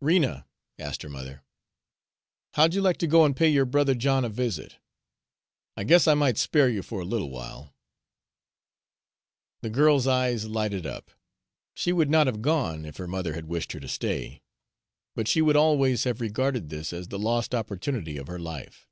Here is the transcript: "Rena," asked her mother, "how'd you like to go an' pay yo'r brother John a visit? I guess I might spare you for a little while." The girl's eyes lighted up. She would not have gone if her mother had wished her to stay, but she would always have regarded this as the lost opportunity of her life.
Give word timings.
"Rena," 0.00 0.46
asked 0.78 1.02
her 1.02 1.08
mother, 1.08 1.42
"how'd 2.54 2.74
you 2.74 2.80
like 2.80 2.98
to 2.98 3.08
go 3.08 3.24
an' 3.24 3.34
pay 3.34 3.48
yo'r 3.48 3.64
brother 3.64 3.96
John 3.96 4.24
a 4.24 4.28
visit? 4.28 4.76
I 5.76 5.82
guess 5.82 6.06
I 6.06 6.14
might 6.14 6.38
spare 6.38 6.68
you 6.68 6.80
for 6.80 7.00
a 7.00 7.04
little 7.04 7.28
while." 7.28 7.74
The 9.62 9.70
girl's 9.70 10.06
eyes 10.06 10.46
lighted 10.46 10.86
up. 10.86 11.10
She 11.74 11.92
would 11.92 12.08
not 12.08 12.28
have 12.28 12.40
gone 12.40 12.84
if 12.86 12.98
her 12.98 13.08
mother 13.08 13.32
had 13.34 13.46
wished 13.48 13.72
her 13.72 13.80
to 13.80 13.88
stay, 13.88 14.44
but 15.16 15.26
she 15.26 15.42
would 15.42 15.56
always 15.56 16.04
have 16.04 16.20
regarded 16.20 16.68
this 16.68 16.92
as 16.92 17.08
the 17.08 17.18
lost 17.18 17.52
opportunity 17.52 18.16
of 18.16 18.28
her 18.28 18.38
life. 18.38 18.88